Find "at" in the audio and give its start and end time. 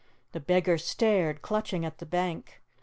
1.85-1.99